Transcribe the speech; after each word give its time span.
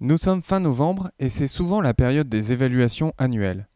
Nous 0.00 0.18
sommes 0.18 0.42
fin 0.42 0.60
novembre 0.60 1.10
et 1.18 1.30
c'est 1.30 1.46
souvent 1.46 1.80
la 1.80 1.94
période 1.94 2.28
des 2.28 2.52
évaluations 2.52 3.14
annuelles. 3.16 3.66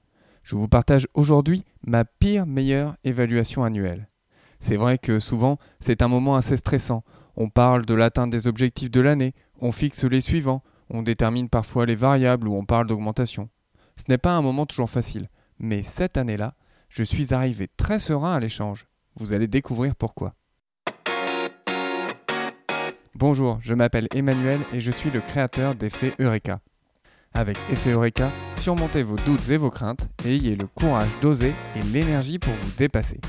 Je 0.43 0.55
vous 0.55 0.69
partage 0.69 1.09
aujourd'hui 1.15 1.65
ma 1.87 2.05
pire 2.05 2.45
meilleure 2.45 2.95
évaluation 3.05 3.65
annuelle. 3.65 4.07
C'est 4.59 4.77
vrai 4.77 4.99
que 4.99 5.19
souvent 5.19 5.59
c'est 5.79 6.03
un 6.03 6.09
moment 6.09 6.37
assez 6.37 6.59
stressant. 6.59 7.05
On 7.37 7.49
parle 7.49 7.87
de 7.87 7.95
l'atteinte 7.95 8.29
des 8.29 8.49
objectifs 8.49 8.91
de 8.91 9.01
l'année, 9.01 9.33
on 9.63 9.73
fixe 9.73 10.05
les 10.05 10.21
suivants, 10.21 10.63
on 10.91 11.01
détermine 11.01 11.49
parfois 11.49 11.87
les 11.87 11.95
variables 11.95 12.49
ou 12.49 12.55
on 12.55 12.67
parle 12.67 12.87
d'augmentation. 12.87 13.49
Ce 13.97 14.05
n'est 14.11 14.19
pas 14.19 14.37
un 14.37 14.43
moment 14.43 14.67
toujours 14.67 14.91
facile, 14.91 15.31
mais 15.59 15.83
cette 15.83 16.19
année-là, 16.19 16.55
je 16.91 17.03
suis 17.03 17.33
arrivé 17.33 17.67
très 17.79 17.99
serein 17.99 18.35
à 18.35 18.41
l'échange. 18.41 18.89
Vous 19.17 19.33
allez 19.33 19.49
découvrir 19.49 19.97
pourquoi. 19.97 20.35
Bonjour, 23.21 23.59
je 23.61 23.75
m'appelle 23.75 24.09
Emmanuel 24.15 24.61
et 24.73 24.81
je 24.81 24.91
suis 24.91 25.11
le 25.11 25.21
créateur 25.21 25.75
d'Effet 25.75 26.15
Eureka. 26.19 26.61
Avec 27.35 27.59
Effet 27.71 27.91
Eureka, 27.91 28.33
surmontez 28.57 29.03
vos 29.03 29.17
doutes 29.17 29.51
et 29.51 29.59
vos 29.59 29.69
craintes 29.69 30.09
et 30.25 30.37
ayez 30.37 30.57
le 30.57 30.67
courage 30.67 31.11
d'oser 31.21 31.53
et 31.77 31.83
l'énergie 31.93 32.39
pour 32.39 32.55
vous 32.55 32.71
dépasser. 32.79 33.21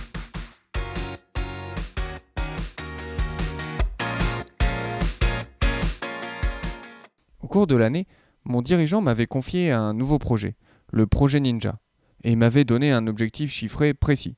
Au 7.42 7.48
cours 7.48 7.68
de 7.68 7.76
l'année, 7.76 8.08
mon 8.46 8.62
dirigeant 8.62 9.02
m'avait 9.02 9.28
confié 9.28 9.72
un 9.72 9.94
nouveau 9.94 10.20
projet, 10.20 10.56
le 10.94 11.06
projet 11.06 11.42
Ninja, 11.42 11.80
et 12.24 12.38
m'avait 12.38 12.64
donné 12.64 12.94
un 12.94 13.08
objectif 13.08 13.52
chiffré 13.52 13.94
précis. 13.94 14.38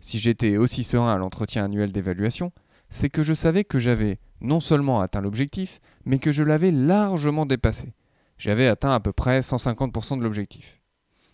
Si 0.00 0.18
j'étais 0.18 0.58
aussi 0.58 0.84
serein 0.84 1.14
à 1.14 1.16
l'entretien 1.16 1.64
annuel 1.64 1.92
d'évaluation, 1.92 2.52
c'est 2.90 3.08
que 3.08 3.22
je 3.22 3.32
savais 3.32 3.64
que 3.64 3.78
j'avais 3.78 4.18
non 4.42 4.60
seulement 4.60 5.00
atteint 5.00 5.20
l'objectif, 5.20 5.80
mais 6.04 6.18
que 6.18 6.32
je 6.32 6.42
l'avais 6.42 6.70
largement 6.70 7.46
dépassé. 7.46 7.94
J'avais 8.38 8.66
atteint 8.66 8.92
à 8.92 9.00
peu 9.00 9.12
près 9.12 9.40
150% 9.40 10.18
de 10.18 10.22
l'objectif. 10.22 10.80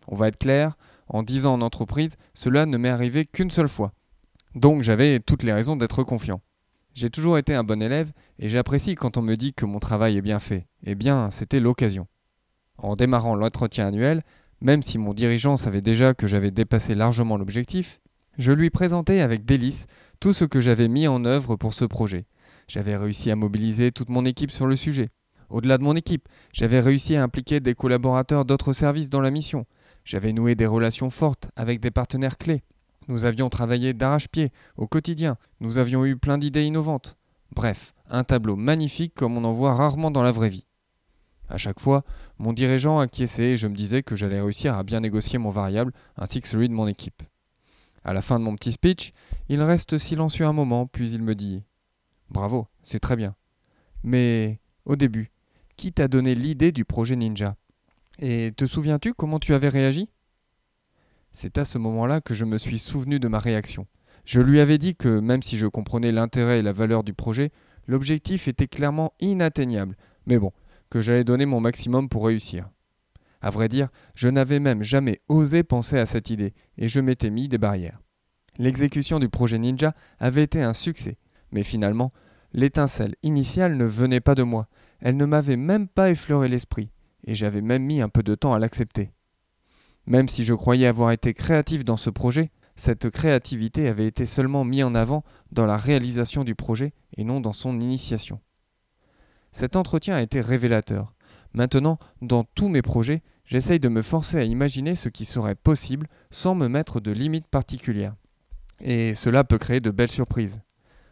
On 0.06 0.14
va 0.14 0.28
être 0.28 0.38
clair, 0.38 0.76
en 1.08 1.22
10 1.22 1.46
ans 1.46 1.54
en 1.54 1.60
entreprise, 1.62 2.16
cela 2.34 2.66
ne 2.66 2.76
m'est 2.76 2.88
arrivé 2.88 3.24
qu'une 3.24 3.50
seule 3.50 3.68
fois. 3.68 3.92
Donc 4.54 4.82
j'avais 4.82 5.20
toutes 5.20 5.42
les 5.42 5.52
raisons 5.52 5.76
d'être 5.76 6.02
confiant. 6.02 6.40
J'ai 6.94 7.10
toujours 7.10 7.38
été 7.38 7.54
un 7.54 7.64
bon 7.64 7.80
élève 7.80 8.12
et 8.38 8.48
j'apprécie 8.48 8.94
quand 8.94 9.16
on 9.16 9.22
me 9.22 9.36
dit 9.36 9.54
que 9.54 9.66
mon 9.66 9.78
travail 9.78 10.16
est 10.16 10.22
bien 10.22 10.38
fait. 10.38 10.66
Eh 10.84 10.94
bien, 10.94 11.30
c'était 11.30 11.60
l'occasion. 11.60 12.06
En 12.76 12.96
démarrant 12.96 13.34
l'entretien 13.34 13.86
annuel, 13.86 14.22
même 14.60 14.82
si 14.82 14.98
mon 14.98 15.14
dirigeant 15.14 15.56
savait 15.56 15.80
déjà 15.80 16.14
que 16.14 16.26
j'avais 16.26 16.50
dépassé 16.50 16.94
largement 16.94 17.36
l'objectif, 17.36 18.00
je 18.36 18.52
lui 18.52 18.70
présentais 18.70 19.20
avec 19.20 19.44
délice 19.44 19.86
tout 20.20 20.32
ce 20.32 20.44
que 20.44 20.60
j'avais 20.60 20.88
mis 20.88 21.08
en 21.08 21.24
œuvre 21.24 21.56
pour 21.56 21.74
ce 21.74 21.84
projet, 21.84 22.26
j'avais 22.68 22.96
réussi 22.96 23.30
à 23.30 23.36
mobiliser 23.36 23.90
toute 23.90 24.10
mon 24.10 24.24
équipe 24.24 24.50
sur 24.50 24.66
le 24.66 24.76
sujet. 24.76 25.08
Au-delà 25.50 25.78
de 25.78 25.82
mon 25.82 25.96
équipe, 25.96 26.28
j'avais 26.52 26.80
réussi 26.80 27.16
à 27.16 27.22
impliquer 27.22 27.60
des 27.60 27.74
collaborateurs 27.74 28.44
d'autres 28.44 28.74
services 28.74 29.10
dans 29.10 29.22
la 29.22 29.30
mission. 29.30 29.64
J'avais 30.04 30.32
noué 30.32 30.54
des 30.54 30.66
relations 30.66 31.10
fortes 31.10 31.48
avec 31.56 31.80
des 31.80 31.90
partenaires 31.90 32.36
clés. 32.36 32.62
Nous 33.08 33.24
avions 33.24 33.48
travaillé 33.48 33.94
d'arrache-pied 33.94 34.52
au 34.76 34.86
quotidien. 34.86 35.38
Nous 35.60 35.78
avions 35.78 36.04
eu 36.04 36.16
plein 36.16 36.36
d'idées 36.36 36.64
innovantes. 36.64 37.16
Bref, 37.54 37.94
un 38.10 38.24
tableau 38.24 38.56
magnifique 38.56 39.14
comme 39.14 39.38
on 39.38 39.44
en 39.44 39.52
voit 39.52 39.74
rarement 39.74 40.10
dans 40.10 40.22
la 40.22 40.32
vraie 40.32 40.50
vie. 40.50 40.66
À 41.48 41.56
chaque 41.56 41.80
fois, 41.80 42.04
mon 42.38 42.52
dirigeant 42.52 42.98
acquiesçait 42.98 43.52
et 43.52 43.56
je 43.56 43.68
me 43.68 43.74
disais 43.74 44.02
que 44.02 44.14
j'allais 44.14 44.40
réussir 44.40 44.74
à 44.74 44.82
bien 44.82 45.00
négocier 45.00 45.38
mon 45.38 45.48
variable 45.48 45.92
ainsi 46.18 46.42
que 46.42 46.48
celui 46.48 46.68
de 46.68 46.74
mon 46.74 46.86
équipe. 46.86 47.22
À 48.04 48.12
la 48.12 48.20
fin 48.20 48.38
de 48.38 48.44
mon 48.44 48.54
petit 48.54 48.72
speech, 48.72 49.12
il 49.48 49.62
reste 49.62 49.96
silencieux 49.96 50.44
un 50.44 50.52
moment, 50.52 50.86
puis 50.86 51.10
il 51.10 51.22
me 51.22 51.34
dit 51.34 51.62
Bravo, 52.30 52.66
c'est 52.82 53.00
très 53.00 53.16
bien. 53.16 53.34
Mais 54.02 54.60
au 54.84 54.96
début, 54.96 55.30
qui 55.76 55.92
t'a 55.92 56.08
donné 56.08 56.34
l'idée 56.34 56.72
du 56.72 56.84
projet 56.84 57.16
Ninja? 57.16 57.56
Et 58.18 58.52
te 58.56 58.66
souviens-tu 58.66 59.14
comment 59.14 59.38
tu 59.38 59.54
avais 59.54 59.68
réagi? 59.68 60.08
C'est 61.32 61.58
à 61.58 61.64
ce 61.64 61.78
moment-là 61.78 62.20
que 62.20 62.34
je 62.34 62.44
me 62.44 62.58
suis 62.58 62.78
souvenu 62.78 63.20
de 63.20 63.28
ma 63.28 63.38
réaction. 63.38 63.86
Je 64.24 64.40
lui 64.40 64.60
avais 64.60 64.78
dit 64.78 64.96
que 64.96 65.20
même 65.20 65.42
si 65.42 65.56
je 65.56 65.66
comprenais 65.66 66.12
l'intérêt 66.12 66.58
et 66.58 66.62
la 66.62 66.72
valeur 66.72 67.04
du 67.04 67.14
projet, 67.14 67.50
l'objectif 67.86 68.48
était 68.48 68.66
clairement 68.66 69.14
inatteignable, 69.20 69.96
mais 70.26 70.38
bon, 70.38 70.52
que 70.90 71.00
j'allais 71.00 71.24
donner 71.24 71.46
mon 71.46 71.60
maximum 71.60 72.08
pour 72.08 72.26
réussir. 72.26 72.68
À 73.40 73.50
vrai 73.50 73.68
dire, 73.68 73.88
je 74.14 74.28
n'avais 74.28 74.58
même 74.58 74.82
jamais 74.82 75.20
osé 75.28 75.62
penser 75.62 75.98
à 75.98 76.06
cette 76.06 76.28
idée, 76.28 76.54
et 76.76 76.88
je 76.88 77.00
m'étais 77.00 77.30
mis 77.30 77.48
des 77.48 77.58
barrières. 77.58 78.02
L'exécution 78.58 79.20
du 79.20 79.28
projet 79.28 79.58
Ninja 79.58 79.94
avait 80.18 80.42
été 80.42 80.62
un 80.62 80.72
succès, 80.72 81.16
mais 81.52 81.62
finalement, 81.62 82.12
l'étincelle 82.52 83.14
initiale 83.22 83.76
ne 83.76 83.84
venait 83.84 84.20
pas 84.20 84.34
de 84.34 84.42
moi, 84.42 84.68
elle 85.00 85.16
ne 85.16 85.26
m'avait 85.26 85.56
même 85.56 85.88
pas 85.88 86.10
effleuré 86.10 86.48
l'esprit, 86.48 86.90
et 87.24 87.34
j'avais 87.34 87.62
même 87.62 87.84
mis 87.84 88.00
un 88.00 88.08
peu 88.08 88.22
de 88.22 88.34
temps 88.34 88.54
à 88.54 88.58
l'accepter. 88.58 89.12
Même 90.06 90.28
si 90.28 90.44
je 90.44 90.54
croyais 90.54 90.86
avoir 90.86 91.10
été 91.10 91.34
créatif 91.34 91.84
dans 91.84 91.98
ce 91.98 92.10
projet, 92.10 92.50
cette 92.76 93.10
créativité 93.10 93.88
avait 93.88 94.06
été 94.06 94.24
seulement 94.24 94.64
mise 94.64 94.84
en 94.84 94.94
avant 94.94 95.24
dans 95.52 95.66
la 95.66 95.76
réalisation 95.76 96.44
du 96.44 96.54
projet 96.54 96.92
et 97.16 97.24
non 97.24 97.40
dans 97.40 97.52
son 97.52 97.80
initiation. 97.80 98.40
Cet 99.52 99.76
entretien 99.76 100.14
a 100.14 100.22
été 100.22 100.40
révélateur. 100.40 101.12
Maintenant, 101.52 101.98
dans 102.22 102.44
tous 102.44 102.68
mes 102.68 102.82
projets, 102.82 103.22
j'essaye 103.44 103.80
de 103.80 103.88
me 103.88 104.02
forcer 104.02 104.38
à 104.38 104.44
imaginer 104.44 104.94
ce 104.94 105.08
qui 105.08 105.24
serait 105.24 105.56
possible 105.56 106.06
sans 106.30 106.54
me 106.54 106.68
mettre 106.68 107.00
de 107.00 107.10
limites 107.10 107.48
particulières. 107.48 108.14
Et 108.80 109.14
cela 109.14 109.44
peut 109.44 109.58
créer 109.58 109.80
de 109.80 109.90
belles 109.90 110.10
surprises. 110.10 110.60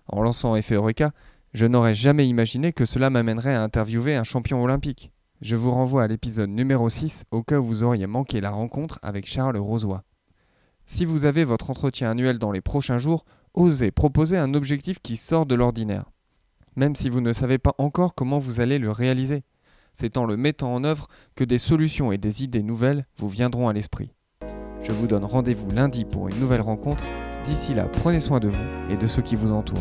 En 0.08 0.22
lançant 0.22 0.56
Effet 0.56 0.74
Eureka, 0.74 1.12
je 1.52 1.66
n'aurais 1.66 1.94
jamais 1.94 2.28
imaginé 2.28 2.72
que 2.72 2.84
cela 2.84 3.10
m'amènerait 3.10 3.54
à 3.54 3.62
interviewer 3.62 4.14
un 4.14 4.24
champion 4.24 4.62
olympique. 4.62 5.10
Je 5.40 5.56
vous 5.56 5.70
renvoie 5.70 6.04
à 6.04 6.06
l'épisode 6.06 6.50
numéro 6.50 6.88
6 6.88 7.24
au 7.30 7.42
cas 7.42 7.58
où 7.58 7.64
vous 7.64 7.82
auriez 7.84 8.06
manqué 8.06 8.40
la 8.40 8.50
rencontre 8.50 8.98
avec 9.02 9.26
Charles 9.26 9.56
Rosoy. 9.56 10.00
Si 10.86 11.04
vous 11.04 11.24
avez 11.24 11.44
votre 11.44 11.70
entretien 11.70 12.10
annuel 12.10 12.38
dans 12.38 12.52
les 12.52 12.60
prochains 12.60 12.98
jours, 12.98 13.24
osez 13.54 13.90
proposer 13.90 14.36
un 14.36 14.54
objectif 14.54 14.98
qui 15.00 15.16
sort 15.16 15.46
de 15.46 15.54
l'ordinaire. 15.54 16.10
Même 16.76 16.94
si 16.94 17.08
vous 17.08 17.20
ne 17.20 17.32
savez 17.32 17.58
pas 17.58 17.74
encore 17.78 18.14
comment 18.14 18.38
vous 18.38 18.60
allez 18.60 18.78
le 18.78 18.90
réaliser. 18.90 19.42
C'est 19.94 20.18
en 20.18 20.26
le 20.26 20.36
mettant 20.36 20.74
en 20.74 20.84
œuvre 20.84 21.08
que 21.34 21.44
des 21.44 21.58
solutions 21.58 22.12
et 22.12 22.18
des 22.18 22.44
idées 22.44 22.62
nouvelles 22.62 23.06
vous 23.16 23.28
viendront 23.28 23.68
à 23.68 23.72
l'esprit. 23.72 24.12
Je 24.82 24.92
vous 24.92 25.06
donne 25.06 25.24
rendez-vous 25.24 25.70
lundi 25.70 26.04
pour 26.04 26.28
une 26.28 26.38
nouvelle 26.38 26.60
rencontre 26.60 27.02
D'ici 27.46 27.74
là, 27.74 27.84
prenez 28.02 28.18
soin 28.18 28.40
de 28.40 28.48
vous 28.48 28.64
et 28.90 28.96
de 28.96 29.06
ceux 29.06 29.22
qui 29.22 29.36
vous 29.36 29.52
entourent. 29.52 29.78